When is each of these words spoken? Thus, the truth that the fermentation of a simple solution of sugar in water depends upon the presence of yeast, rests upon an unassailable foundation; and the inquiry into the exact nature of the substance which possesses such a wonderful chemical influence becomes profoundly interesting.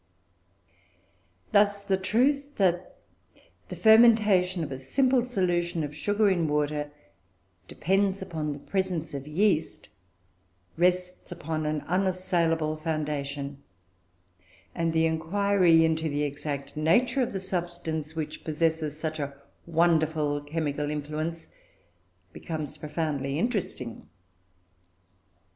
Thus, 1.51 1.83
the 1.83 1.95
truth 1.95 2.55
that 2.55 2.95
the 3.69 3.75
fermentation 3.75 4.63
of 4.63 4.71
a 4.71 4.79
simple 4.79 5.23
solution 5.23 5.83
of 5.83 5.95
sugar 5.95 6.27
in 6.27 6.47
water 6.47 6.89
depends 7.67 8.19
upon 8.19 8.51
the 8.51 8.57
presence 8.57 9.13
of 9.13 9.27
yeast, 9.27 9.89
rests 10.75 11.31
upon 11.31 11.67
an 11.67 11.81
unassailable 11.81 12.77
foundation; 12.77 13.61
and 14.73 14.91
the 14.91 15.05
inquiry 15.05 15.85
into 15.85 16.09
the 16.09 16.23
exact 16.23 16.75
nature 16.75 17.21
of 17.21 17.31
the 17.31 17.39
substance 17.39 18.15
which 18.15 18.43
possesses 18.43 18.99
such 18.99 19.19
a 19.19 19.35
wonderful 19.67 20.41
chemical 20.41 20.89
influence 20.89 21.45
becomes 22.33 22.75
profoundly 22.75 23.37
interesting. 23.37 24.07